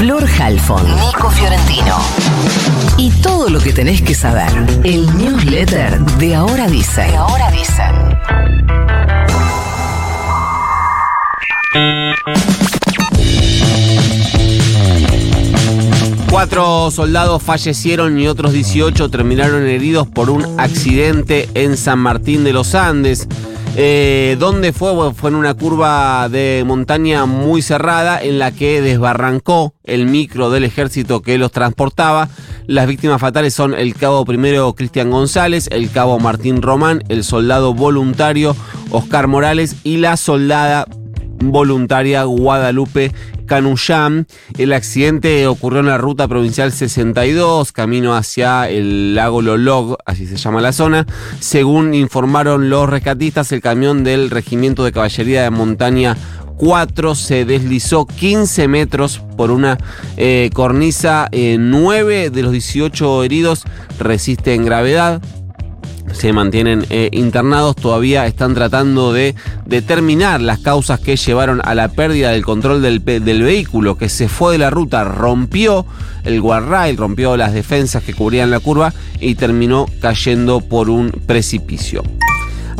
Flor 0.00 0.26
Halfon, 0.26 0.82
Nico 0.96 1.28
Fiorentino. 1.28 1.98
Y 2.96 3.10
todo 3.20 3.50
lo 3.50 3.60
que 3.60 3.74
tenés 3.74 4.00
que 4.00 4.14
saber. 4.14 4.50
El 4.82 5.04
newsletter 5.18 6.00
de 6.16 6.36
Ahora 6.36 6.68
Dice. 6.68 7.02
De 7.02 7.16
Ahora 7.16 7.50
Dice. 7.50 7.82
Cuatro 16.30 16.90
soldados 16.90 17.42
fallecieron 17.42 18.18
y 18.18 18.26
otros 18.26 18.54
18 18.54 19.10
terminaron 19.10 19.66
heridos 19.66 20.08
por 20.08 20.30
un 20.30 20.58
accidente 20.58 21.50
en 21.52 21.76
San 21.76 21.98
Martín 21.98 22.42
de 22.44 22.54
los 22.54 22.74
Andes. 22.74 23.28
Eh, 23.76 24.36
¿Dónde 24.38 24.72
fue? 24.72 25.14
Fue 25.14 25.30
en 25.30 25.36
una 25.36 25.54
curva 25.54 26.28
de 26.28 26.64
montaña 26.66 27.24
muy 27.26 27.62
cerrada 27.62 28.20
en 28.20 28.38
la 28.38 28.50
que 28.50 28.82
desbarrancó 28.82 29.74
el 29.84 30.06
micro 30.06 30.50
del 30.50 30.64
ejército 30.64 31.22
que 31.22 31.38
los 31.38 31.52
transportaba. 31.52 32.28
Las 32.66 32.86
víctimas 32.88 33.20
fatales 33.20 33.54
son 33.54 33.74
el 33.74 33.94
cabo 33.94 34.24
primero 34.24 34.72
Cristian 34.74 35.10
González, 35.10 35.68
el 35.70 35.90
cabo 35.90 36.18
Martín 36.18 36.62
Román, 36.62 37.02
el 37.08 37.22
soldado 37.22 37.72
voluntario 37.72 38.56
Oscar 38.90 39.28
Morales 39.28 39.76
y 39.84 39.98
la 39.98 40.16
soldada 40.16 40.86
voluntaria 41.42 42.24
Guadalupe 42.24 43.12
Canuyam. 43.50 44.26
El 44.58 44.72
accidente 44.72 45.48
ocurrió 45.48 45.80
en 45.80 45.86
la 45.86 45.98
ruta 45.98 46.28
provincial 46.28 46.70
62, 46.70 47.72
camino 47.72 48.14
hacia 48.14 48.68
el 48.68 49.16
lago 49.16 49.42
Lolog, 49.42 49.96
así 50.06 50.28
se 50.28 50.36
llama 50.36 50.60
la 50.60 50.72
zona. 50.72 51.04
Según 51.40 51.92
informaron 51.92 52.70
los 52.70 52.88
rescatistas, 52.88 53.50
el 53.50 53.60
camión 53.60 54.04
del 54.04 54.30
Regimiento 54.30 54.84
de 54.84 54.92
Caballería 54.92 55.42
de 55.42 55.50
Montaña 55.50 56.16
4 56.58 57.16
se 57.16 57.44
deslizó 57.44 58.06
15 58.06 58.68
metros 58.68 59.20
por 59.36 59.50
una 59.50 59.78
eh, 60.16 60.50
cornisa. 60.54 61.28
9 61.32 62.26
eh, 62.26 62.30
de 62.30 62.42
los 62.44 62.52
18 62.52 63.24
heridos 63.24 63.64
resisten 63.98 64.64
gravedad 64.64 65.20
se 66.12 66.32
mantienen 66.32 66.86
eh, 66.90 67.08
internados, 67.12 67.76
todavía 67.76 68.26
están 68.26 68.54
tratando 68.54 69.12
de 69.12 69.34
determinar 69.66 70.40
las 70.40 70.58
causas 70.58 71.00
que 71.00 71.16
llevaron 71.16 71.60
a 71.64 71.74
la 71.74 71.88
pérdida 71.88 72.30
del 72.30 72.44
control 72.44 72.82
del, 72.82 73.04
del 73.04 73.42
vehículo 73.42 73.96
que 73.96 74.08
se 74.08 74.28
fue 74.28 74.52
de 74.52 74.58
la 74.58 74.70
ruta, 74.70 75.04
rompió 75.04 75.86
el 76.24 76.40
guarrail, 76.40 76.96
rompió 76.96 77.36
las 77.36 77.52
defensas 77.52 78.02
que 78.02 78.14
cubrían 78.14 78.50
la 78.50 78.60
curva 78.60 78.92
y 79.20 79.34
terminó 79.34 79.86
cayendo 80.00 80.60
por 80.60 80.90
un 80.90 81.10
precipicio. 81.26 82.02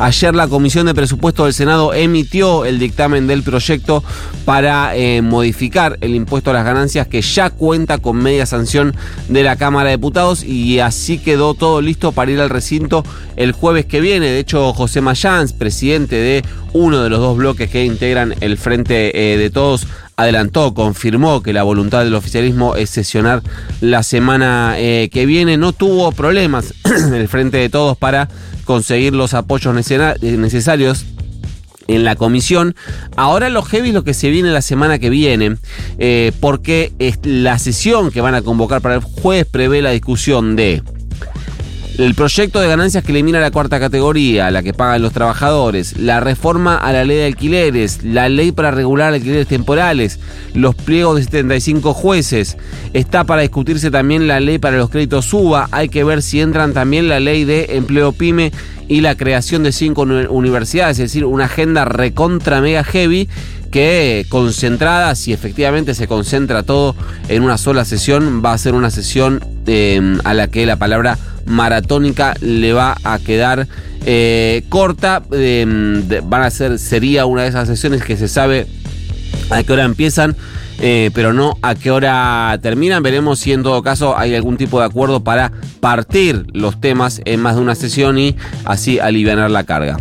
Ayer 0.01 0.33
la 0.33 0.47
Comisión 0.47 0.87
de 0.87 0.95
Presupuesto 0.95 1.43
del 1.43 1.53
Senado 1.53 1.93
emitió 1.93 2.65
el 2.65 2.79
dictamen 2.79 3.27
del 3.27 3.43
proyecto 3.43 4.03
para 4.45 4.95
eh, 4.95 5.21
modificar 5.21 5.99
el 6.01 6.15
impuesto 6.15 6.49
a 6.49 6.53
las 6.53 6.65
ganancias 6.65 7.05
que 7.05 7.21
ya 7.21 7.51
cuenta 7.51 7.99
con 7.99 8.17
media 8.17 8.47
sanción 8.47 8.95
de 9.29 9.43
la 9.43 9.57
Cámara 9.57 9.91
de 9.91 9.97
Diputados 9.97 10.43
y 10.43 10.79
así 10.79 11.19
quedó 11.19 11.53
todo 11.53 11.81
listo 11.81 12.13
para 12.13 12.31
ir 12.31 12.39
al 12.41 12.49
recinto 12.49 13.03
el 13.35 13.51
jueves 13.51 13.85
que 13.85 14.01
viene. 14.01 14.25
De 14.25 14.39
hecho, 14.39 14.73
José 14.73 15.01
Mayans, 15.01 15.53
presidente 15.53 16.15
de 16.15 16.43
uno 16.73 17.03
de 17.03 17.09
los 17.11 17.19
dos 17.19 17.37
bloques 17.37 17.69
que 17.69 17.85
integran 17.85 18.33
el 18.41 18.57
Frente 18.57 19.33
eh, 19.33 19.37
de 19.37 19.51
Todos, 19.51 19.85
adelantó, 20.21 20.73
confirmó 20.73 21.41
que 21.41 21.53
la 21.53 21.63
voluntad 21.63 22.03
del 22.03 22.15
oficialismo 22.15 22.75
es 22.75 22.89
sesionar 22.89 23.41
la 23.81 24.03
semana 24.03 24.75
eh, 24.77 25.09
que 25.11 25.25
viene. 25.25 25.57
No 25.57 25.73
tuvo 25.73 26.11
problemas 26.11 26.73
en 26.85 27.13
el 27.13 27.27
Frente 27.27 27.57
de 27.57 27.69
Todos 27.69 27.97
para 27.97 28.29
conseguir 28.65 29.13
los 29.13 29.33
apoyos 29.33 29.73
necesarios 29.73 31.05
en 31.87 32.03
la 32.03 32.15
comisión. 32.15 32.75
Ahora 33.15 33.49
lo 33.49 33.63
heavy 33.63 33.89
es 33.89 33.93
lo 33.93 34.03
que 34.03 34.13
se 34.13 34.29
viene 34.29 34.49
la 34.49 34.61
semana 34.61 34.99
que 34.99 35.09
viene, 35.09 35.57
eh, 35.97 36.31
porque 36.39 36.93
la 37.23 37.59
sesión 37.59 38.11
que 38.11 38.21
van 38.21 38.35
a 38.35 38.41
convocar 38.41 38.81
para 38.81 38.95
el 38.95 39.01
jueves 39.01 39.45
prevé 39.45 39.81
la 39.81 39.91
discusión 39.91 40.55
de 40.55 40.83
el 42.01 42.15
proyecto 42.15 42.59
de 42.59 42.67
ganancias 42.67 43.03
que 43.03 43.11
elimina 43.11 43.39
la 43.39 43.51
cuarta 43.51 43.79
categoría, 43.79 44.49
la 44.49 44.63
que 44.63 44.73
pagan 44.73 45.01
los 45.01 45.13
trabajadores, 45.13 45.97
la 45.97 46.19
reforma 46.19 46.75
a 46.75 46.91
la 46.91 47.03
ley 47.03 47.17
de 47.17 47.25
alquileres, 47.25 48.03
la 48.03 48.27
ley 48.27 48.51
para 48.51 48.71
regular 48.71 49.13
alquileres 49.13 49.47
temporales, 49.47 50.19
los 50.53 50.73
pliegos 50.73 51.17
de 51.17 51.23
75 51.25 51.93
jueces. 51.93 52.57
Está 52.93 53.23
para 53.23 53.43
discutirse 53.43 53.91
también 53.91 54.27
la 54.27 54.39
ley 54.39 54.57
para 54.57 54.77
los 54.77 54.89
créditos 54.89 55.25
SUBA. 55.25 55.69
Hay 55.71 55.89
que 55.89 56.03
ver 56.03 56.21
si 56.23 56.41
entran 56.41 56.73
también 56.73 57.07
la 57.07 57.19
ley 57.19 57.45
de 57.45 57.77
empleo 57.77 58.13
pyme 58.13 58.51
y 58.87 59.01
la 59.01 59.15
creación 59.15 59.63
de 59.63 59.71
cinco 59.71 60.01
universidades, 60.01 60.99
es 60.99 61.11
decir, 61.11 61.23
una 61.23 61.45
agenda 61.45 61.85
recontra 61.85 62.61
mega 62.61 62.83
heavy 62.83 63.29
que 63.71 64.25
concentrada, 64.29 65.15
si 65.15 65.33
efectivamente 65.33 65.95
se 65.95 66.07
concentra 66.07 66.63
todo 66.63 66.95
en 67.29 67.43
una 67.43 67.57
sola 67.57 67.85
sesión, 67.85 68.41
va 68.43 68.53
a 68.53 68.57
ser 68.57 68.73
una 68.73 68.91
sesión 68.91 69.43
eh, 69.65 70.17
a 70.23 70.33
la 70.33 70.49
que 70.49 70.65
la 70.65 70.75
palabra 70.75 71.17
maratónica 71.45 72.35
le 72.41 72.73
va 72.73 72.97
a 73.03 73.17
quedar 73.19 73.67
eh, 74.05 74.63
corta. 74.69 75.23
Em, 75.31 76.03
van 76.25 76.43
a 76.43 76.51
ser, 76.51 76.77
sería 76.77 77.25
una 77.25 77.43
de 77.43 77.49
esas 77.49 77.67
sesiones 77.67 78.03
que 78.03 78.17
se 78.17 78.27
sabe 78.27 78.67
a 79.49 79.63
qué 79.63 79.73
hora 79.73 79.85
empiezan. 79.85 80.35
Eh, 80.83 81.11
pero 81.13 81.31
no 81.31 81.57
a 81.61 81.75
qué 81.75 81.91
hora 81.91 82.57
terminan. 82.61 83.03
Veremos 83.03 83.37
si 83.37 83.53
en 83.53 83.61
todo 83.61 83.83
caso 83.83 84.17
hay 84.17 84.33
algún 84.33 84.57
tipo 84.57 84.79
de 84.79 84.85
acuerdo 84.85 85.23
para 85.23 85.51
partir 85.79 86.47
los 86.53 86.81
temas 86.81 87.21
en 87.25 87.39
más 87.39 87.55
de 87.55 87.61
una 87.61 87.75
sesión 87.75 88.17
y 88.17 88.35
así 88.65 88.97
aliviar 88.97 89.51
la 89.51 89.63
carga. 89.63 89.97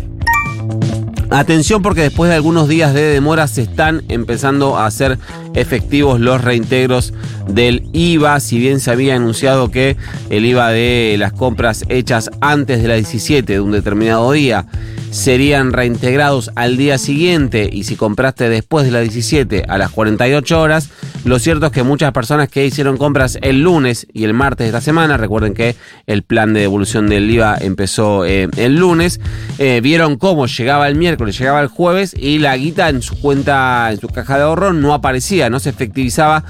Atención 1.31 1.81
porque 1.81 2.03
después 2.03 2.29
de 2.29 2.35
algunos 2.35 2.69
días 2.69 2.93
de 2.93 3.03
demora 3.03 3.47
se 3.47 3.63
están 3.63 4.03
empezando 4.09 4.77
a 4.77 4.87
hacer 4.87 5.17
efectivos 5.55 6.19
los 6.19 6.43
reintegros 6.43 7.15
del 7.49 7.89
IVA, 7.93 8.41
si 8.41 8.59
bien 8.59 8.81
se 8.81 8.91
había 8.91 9.15
anunciado 9.15 9.71
que 9.71 9.97
el 10.29 10.45
IVA 10.45 10.71
de 10.71 11.15
las 11.19 11.33
compras 11.33 11.85
hechas 11.89 12.31
antes 12.41 12.83
de 12.83 12.89
la 12.89 12.95
17 12.95 13.53
de 13.53 13.61
un 13.61 13.71
determinado 13.71 14.33
día 14.33 14.67
serían 15.11 15.73
reintegrados 15.73 16.51
al 16.55 16.77
día 16.77 16.97
siguiente 16.97 17.69
y 17.71 17.85
si 17.85 17.97
compraste 17.97 18.49
después 18.49 18.85
de 18.85 18.93
la 18.93 19.01
17 19.01 19.65
a 19.69 19.77
las 19.77 19.91
48 19.91 20.61
horas, 20.61 20.91
lo 21.25 21.39
cierto 21.39 21.67
es 21.67 21.73
que 21.73 21.83
muchas 21.83 22.13
personas 22.13 22.49
que 22.49 22.65
hicieron 22.65 22.97
compras 22.97 23.39
el 23.43 23.63
lunes 23.63 24.07
y 24.13 24.25
el 24.25 24.35
martes 24.35 24.65
de 24.65 24.69
esta 24.69 24.81
semana, 24.81 25.17
recuerden 25.17 25.53
que 25.53 25.75
el 26.07 26.23
plan 26.23 26.55
de 26.55 26.61
devolución 26.61 27.09
del 27.09 27.31
IVA 27.31 27.59
empezó 27.61 28.25
eh, 28.25 28.49
el 28.57 28.77
lunes, 28.77 29.21
eh, 29.59 29.81
vieron 29.83 30.17
cómo 30.17 30.47
llegaba 30.47 30.89
el 30.89 30.95
miércoles, 30.95 31.20
llegaba 31.27 31.61
el 31.61 31.69
jueves 31.69 32.15
y 32.17 32.39
la 32.39 32.57
guita 32.57 32.89
en 32.89 33.03
su 33.03 33.21
cuenta, 33.21 33.91
en 33.93 34.01
su 34.01 34.09
caja 34.09 34.37
de 34.37 34.45
ahorro 34.45 34.73
no 34.73 34.95
aparecía, 34.95 35.51
no 35.51 35.61
se 35.61 35.71
efectivizaba 35.71 36.45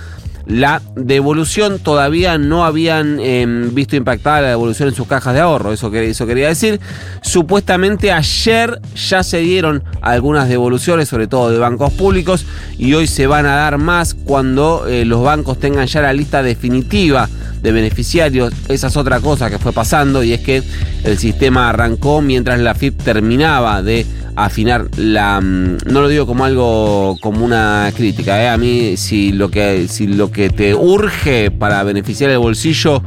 la 0.46 0.82
devolución. 0.96 1.78
Todavía 1.78 2.38
no 2.38 2.64
habían 2.64 3.20
em, 3.20 3.74
visto 3.74 3.96
impactada 3.96 4.42
la 4.42 4.48
devolución 4.48 4.88
en 4.88 4.94
sus 4.94 5.06
cajas 5.06 5.34
de 5.34 5.40
ahorro, 5.40 5.72
eso, 5.72 5.94
eso 5.94 6.26
quería 6.26 6.48
decir. 6.48 6.80
Supuestamente 7.22 8.12
ayer 8.12 8.80
ya 8.94 9.22
se 9.22 9.38
dieron 9.38 9.82
algunas 10.02 10.48
devoluciones, 10.48 11.08
sobre 11.08 11.26
todo 11.26 11.50
de 11.50 11.58
bancos 11.58 11.92
públicos, 11.92 12.46
y 12.78 12.94
hoy 12.94 13.06
se 13.06 13.26
van 13.26 13.46
a 13.46 13.56
dar 13.56 13.78
más 13.78 14.14
cuando 14.14 14.86
eh, 14.86 15.04
los 15.04 15.22
bancos 15.22 15.58
tengan 15.58 15.86
ya 15.86 16.02
la 16.02 16.12
lista 16.12 16.42
definitiva 16.42 17.28
de 17.62 17.72
beneficiarios. 17.72 18.52
Esa 18.68 18.88
es 18.88 18.96
otra 18.96 19.20
cosa 19.20 19.50
que 19.50 19.58
fue 19.58 19.72
pasando 19.72 20.22
y 20.22 20.32
es 20.32 20.40
que 20.40 20.62
el 21.04 21.18
sistema 21.18 21.68
arrancó 21.68 22.22
mientras 22.22 22.58
la 22.60 22.74
FIP 22.74 23.02
terminaba 23.02 23.82
de 23.82 24.06
afinar 24.44 24.86
la 24.96 25.40
mm, 25.40 25.78
no 25.86 26.00
lo 26.00 26.08
digo 26.08 26.26
como 26.26 26.44
algo 26.44 27.16
como 27.20 27.44
una 27.44 27.90
crítica 27.96 28.42
¿eh? 28.42 28.48
a 28.48 28.56
mí 28.56 28.96
si 28.96 29.32
lo 29.32 29.50
que 29.50 29.88
si 29.88 30.06
lo 30.06 30.30
que 30.30 30.50
te 30.50 30.74
urge 30.74 31.50
para 31.50 31.82
beneficiar 31.82 32.30
el 32.30 32.38
bolsillo 32.38 33.02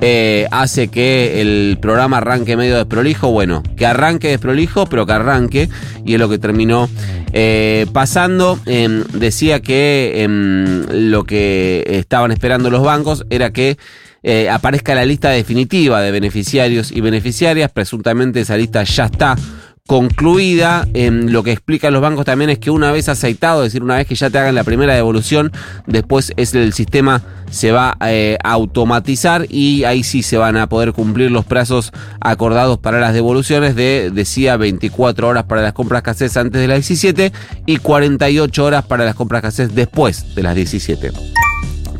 eh, 0.00 0.46
hace 0.50 0.88
que 0.88 1.40
el 1.40 1.78
programa 1.80 2.18
arranque 2.18 2.56
medio 2.56 2.76
desprolijo 2.76 3.30
bueno 3.30 3.62
que 3.76 3.86
arranque 3.86 4.28
desprolijo 4.28 4.86
pero 4.86 5.06
que 5.06 5.12
arranque 5.12 5.68
y 6.04 6.14
es 6.14 6.20
lo 6.20 6.28
que 6.28 6.38
terminó 6.38 6.88
eh, 7.32 7.86
pasando 7.92 8.58
em, 8.66 9.04
decía 9.12 9.60
que 9.60 10.22
em, 10.22 10.86
lo 11.10 11.24
que 11.24 11.84
estaban 11.86 12.30
esperando 12.30 12.70
los 12.70 12.82
bancos 12.82 13.26
era 13.30 13.50
que 13.50 13.76
aparezca 14.50 14.94
la 14.94 15.06
lista 15.06 15.30
definitiva 15.30 16.02
de 16.02 16.10
beneficiarios 16.10 16.92
y 16.92 17.00
beneficiarias 17.00 17.70
presuntamente 17.70 18.40
esa 18.40 18.58
lista 18.58 18.82
ya 18.82 19.06
está 19.06 19.36
concluida. 19.88 20.86
lo 20.92 21.42
que 21.42 21.50
explican 21.50 21.94
los 21.94 22.02
bancos 22.02 22.26
también 22.26 22.50
es 22.50 22.58
que 22.58 22.70
una 22.70 22.92
vez 22.92 23.08
aceitado, 23.08 23.64
es 23.64 23.72
decir, 23.72 23.82
una 23.82 23.96
vez 23.96 24.06
que 24.06 24.14
ya 24.14 24.28
te 24.28 24.38
hagan 24.38 24.54
la 24.54 24.62
primera 24.62 24.94
devolución, 24.94 25.50
después 25.86 26.30
es 26.36 26.54
el 26.54 26.74
sistema 26.74 27.22
se 27.50 27.72
va 27.72 27.96
eh, 28.06 28.36
a 28.44 28.52
automatizar 28.52 29.46
y 29.48 29.84
ahí 29.84 30.02
sí 30.02 30.22
se 30.22 30.36
van 30.36 30.58
a 30.58 30.68
poder 30.68 30.92
cumplir 30.92 31.30
los 31.30 31.46
plazos 31.46 31.92
acordados 32.20 32.76
para 32.76 33.00
las 33.00 33.14
devoluciones 33.14 33.74
de, 33.76 34.10
decía, 34.12 34.58
24 34.58 35.26
horas 35.26 35.44
para 35.44 35.62
las 35.62 35.72
compras 35.72 36.02
que 36.02 36.10
haces 36.10 36.36
antes 36.36 36.60
de 36.60 36.68
las 36.68 36.76
17 36.86 37.32
y 37.64 37.78
48 37.78 38.62
horas 38.62 38.84
para 38.84 39.06
las 39.06 39.14
compras 39.14 39.40
que 39.40 39.68
después 39.68 40.34
de 40.34 40.42
las 40.42 40.54
17. 40.54 41.12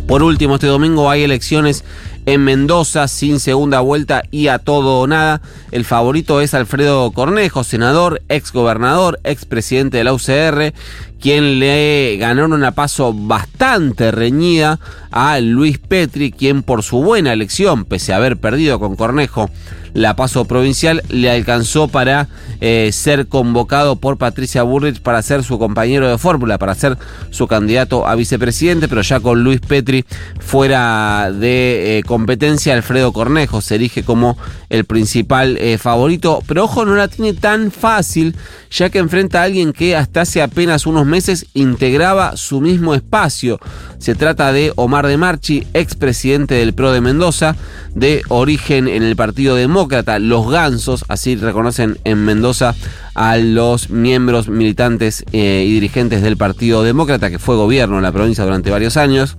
Por 0.07 0.23
último, 0.23 0.57
este 0.57 0.67
domingo 0.67 1.11
hay 1.11 1.23
elecciones 1.23 1.85
en 2.29 2.45
Mendoza 2.45 3.09
sin 3.09 3.41
segunda 3.41 3.81
vuelta 3.81 4.23
y 4.31 4.49
a 4.49 4.59
todo 4.59 5.01
o 5.01 5.07
nada. 5.07 5.41
El 5.71 5.87
favorito 5.87 6.43
es 6.43 6.53
Alfredo 6.53 7.11
Cornejo, 7.13 7.65
senador, 7.65 8.21
ex 8.29 8.53
gobernador, 8.53 9.19
ex 9.25 9.47
presidente 9.47 9.97
de 9.97 10.05
la 10.05 10.13
UCR, 10.13 10.75
quien 11.19 11.59
le 11.59 12.19
ganó 12.21 12.45
una 12.45 12.73
paso 12.73 13.15
bastante 13.15 14.11
reñida 14.11 14.79
a 15.11 15.41
Luis 15.41 15.79
Petri, 15.79 16.31
quien 16.31 16.63
por 16.63 16.83
su 16.83 17.03
buena 17.03 17.33
elección, 17.33 17.87
pese 17.87 18.13
a 18.13 18.17
haber 18.17 18.37
perdido 18.37 18.79
con 18.79 18.95
Cornejo, 18.95 19.49
la 19.95 20.15
paso 20.17 20.45
provincial 20.45 21.03
le 21.09 21.31
alcanzó 21.31 21.89
para 21.89 22.29
eh, 22.61 22.91
ser 22.93 23.27
convocado 23.27 23.97
por 23.97 24.19
Patricia 24.19 24.63
Burrich 24.63 25.01
para 25.01 25.23
ser 25.23 25.43
su 25.43 25.59
compañero 25.59 26.09
de 26.09 26.19
fórmula, 26.19 26.59
para 26.59 26.75
ser 26.75 26.99
su 27.31 27.47
candidato 27.47 28.07
a 28.07 28.15
vicepresidente, 28.15 28.89
pero 28.89 29.03
ya 29.03 29.21
con 29.21 29.43
Luis 29.43 29.61
Petri 29.61 30.05
fuera 30.41 31.33
de 31.33 31.99
eh, 31.99 32.03
competencia, 32.19 32.75
Alfredo 32.75 33.13
Cornejo 33.13 33.61
se 33.61 33.77
erige 33.77 34.03
como 34.03 34.37
el 34.71 34.85
principal 34.85 35.57
eh, 35.59 35.79
favorito, 35.79 36.43
pero 36.49 36.65
ojo, 36.65 36.85
no 36.85 36.97
la 36.97 37.07
tiene 37.07 37.33
tan 37.33 37.71
fácil, 37.71 38.35
ya 38.73 38.91
que 38.91 38.99
enfrenta 38.99 39.41
a 39.41 39.45
alguien 39.45 39.73
que 39.73 39.95
hasta 39.95 40.23
hace 40.23 40.43
apenas 40.43 40.85
unos 40.85 41.07
meses 41.07 41.47
integraba 41.55 42.37
su 42.37 42.61
mismo 42.61 42.97
espacio. 42.97 43.61
Se 43.99 44.17
trata 44.17 44.53
de 44.53 44.73
Omar 44.75 45.07
de 45.07 45.17
Marchi, 45.17 45.65
expresidente 45.75 46.57
del 46.57 46.75
PRO 46.75 46.91
de 46.91 47.01
Mendoza, 47.01 47.55
de 47.95 48.23
origen 48.27 48.89
en 48.89 49.05
el 49.05 49.15
Partido 49.15 49.55
Demócrata, 49.55 50.19
los 50.19 50.51
Gansos, 50.51 51.05
así 51.07 51.37
reconocen 51.37 51.99
en 52.03 52.25
Mendoza 52.25 52.75
a 53.15 53.37
los 53.37 53.91
miembros 53.91 54.49
militantes 54.49 55.25
eh, 55.31 55.65
y 55.65 55.73
dirigentes 55.73 56.23
del 56.23 56.37
Partido 56.37 56.83
Demócrata, 56.83 57.31
que 57.31 57.39
fue 57.39 57.55
gobierno 57.55 57.99
en 57.99 58.03
la 58.03 58.11
provincia 58.11 58.43
durante 58.43 58.73
varios 58.73 58.97
años. 58.97 59.39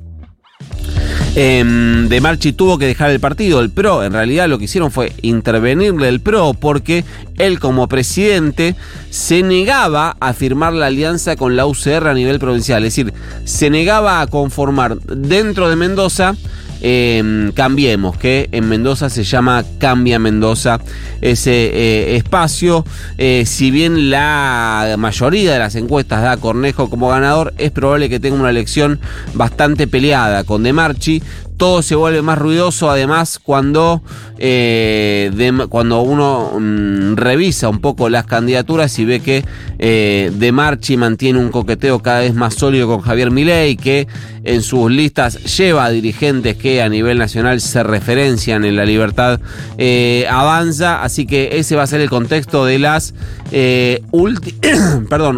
Em, 1.42 2.10
de 2.10 2.20
Marchi 2.20 2.52
tuvo 2.52 2.78
que 2.78 2.86
dejar 2.86 3.12
el 3.12 3.22
partido, 3.22 3.62
el 3.62 3.70
PRO. 3.70 4.04
En 4.04 4.12
realidad 4.12 4.50
lo 4.50 4.58
que 4.60 4.66
hicieron 4.66 4.92
fue 4.92 5.14
intervenirle 5.22 6.10
el 6.10 6.20
PRO 6.20 6.54
porque 6.54 7.06
él 7.38 7.62
como 7.62 7.88
presidente 7.88 8.76
se 9.10 9.42
negaba 9.42 10.18
a 10.20 10.34
firmar 10.34 10.74
la 10.74 10.88
alianza 10.88 11.38
con 11.38 11.56
la 11.56 11.66
UCR 11.66 12.10
a 12.10 12.14
nivel 12.14 12.40
provincial. 12.40 12.84
Es 12.84 12.94
decir, 12.94 13.14
se 13.46 13.70
negaba 13.70 14.20
a 14.20 14.28
conformar 14.28 15.00
dentro 15.00 15.70
de 15.70 15.78
Mendoza 15.78 16.36
eh, 16.82 17.52
Cambiemos, 17.54 18.18
que 18.18 18.50
en 18.52 18.68
Mendoza 18.70 19.10
se 19.10 19.24
llama 19.24 19.64
Cambia 19.80 20.20
Mendoza 20.20 20.80
ese 21.22 21.52
eh, 21.52 22.16
espacio. 22.16 22.86
Eh, 23.18 23.44
si 23.46 23.72
bien 23.72 24.10
la 24.10 24.96
mayoría 24.98 25.54
de 25.54 25.60
las 25.60 25.76
encuestas 25.76 26.22
da 26.22 26.34
a 26.34 26.38
Cornejo 26.38 26.90
como 26.90 27.10
ganador, 27.10 27.54
es 27.58 27.72
probable 27.72 28.10
que 28.10 28.20
tenga 28.20 28.40
una 28.40 28.50
elección 28.50 29.00
bastante 29.34 29.88
peleada 29.88 30.44
con 30.44 30.64
De 30.64 30.74
Marchi 30.74 31.22
todo 31.60 31.82
se 31.82 31.94
vuelve 31.94 32.22
más 32.22 32.38
ruidoso 32.38 32.90
además 32.90 33.38
cuando, 33.38 34.02
eh, 34.38 35.30
cuando 35.68 36.02
uno 36.02 36.54
mm, 36.58 37.16
revisa 37.18 37.68
un 37.68 37.80
poco 37.82 38.08
las 38.08 38.26
candidaturas 38.26 38.98
y 38.98 39.04
ve 39.04 39.20
que 39.20 39.44
eh, 39.78 40.32
De 40.34 40.52
Marchi 40.54 40.96
mantiene 40.96 41.38
un 41.38 41.50
coqueteo 41.50 42.00
cada 42.00 42.22
vez 42.22 42.34
más 42.34 42.56
sólido 42.56 42.88
con 42.88 43.02
Javier 43.02 43.30
Milei, 43.30 43.76
que 43.76 44.08
en 44.46 44.64
sus 44.64 44.90
listas 44.90 45.58
lleva 45.58 45.84
a 45.84 45.90
dirigentes 45.90 46.56
que 46.56 46.82
a 46.82 46.88
nivel 46.88 47.18
nacional 47.18 47.60
se 47.60 47.84
referencian 47.84 48.64
en 48.64 48.78
la 48.78 48.86
libertad 48.86 49.42
eh, 49.78 50.26
avanza, 50.32 51.04
así 51.04 51.28
que 51.28 51.60
ese 51.60 51.76
va 51.76 51.84
a 51.84 51.88
ser 51.88 52.00
el 52.00 52.10
contexto 52.10 52.66
de 52.66 52.80
las 52.80 53.14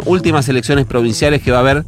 últimas 0.06 0.50
elecciones 0.50 0.86
provinciales 0.86 1.42
que 1.42 1.50
va 1.50 1.58
a 1.58 1.62
haber 1.62 1.84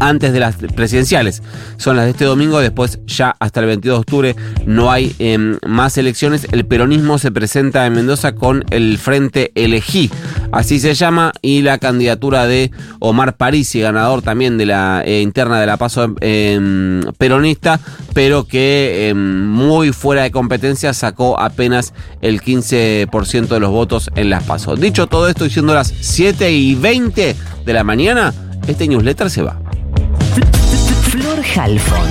antes 0.00 0.32
de 0.32 0.40
las 0.40 0.56
presidenciales. 0.56 1.42
Son 1.76 1.96
las 1.96 2.06
de 2.06 2.12
este 2.12 2.24
domingo, 2.24 2.58
después 2.60 2.98
ya 3.06 3.36
hasta 3.38 3.60
el 3.60 3.66
22 3.66 3.96
de 3.96 4.00
octubre 4.00 4.36
no 4.66 4.90
hay 4.90 5.14
em, 5.18 5.58
más 5.66 5.96
elecciones. 5.98 6.46
El 6.50 6.66
peronismo 6.66 7.18
se 7.18 7.30
presenta 7.30 7.86
en 7.86 7.94
Mendoza 7.94 8.34
con 8.34 8.64
el 8.70 8.98
Frente 8.98 9.52
Elegí, 9.54 10.10
así 10.52 10.80
se 10.80 10.94
llama, 10.94 11.32
y 11.42 11.62
la 11.62 11.78
candidatura 11.78 12.46
de 12.46 12.70
Omar 12.98 13.36
Parisi, 13.36 13.80
ganador 13.80 14.22
también 14.22 14.58
de 14.58 14.66
la 14.66 15.02
eh, 15.04 15.20
interna 15.20 15.60
de 15.60 15.66
la 15.66 15.76
paso 15.76 16.14
em, 16.20 17.02
peronista, 17.18 17.80
pero 18.14 18.44
que 18.44 19.08
em, 19.08 19.46
muy 19.46 19.92
fuera 19.92 20.22
de 20.22 20.30
competencia 20.30 20.92
sacó 20.94 21.38
apenas 21.38 21.92
el 22.22 22.40
15% 22.40 23.48
de 23.48 23.60
los 23.60 23.70
votos 23.70 24.10
en 24.14 24.30
las 24.30 24.44
pasos. 24.44 24.80
Dicho 24.80 25.06
todo 25.06 25.28
esto, 25.28 25.44
diciendo 25.44 25.74
las 25.74 25.92
7 26.00 26.50
y 26.50 26.74
20 26.74 27.36
de 27.64 27.72
la 27.72 27.84
mañana, 27.84 28.32
este 28.66 28.88
newsletter 28.88 29.30
se 29.30 29.42
va. 29.42 29.69
Flor 31.10 31.42
Halfon. 31.42 32.08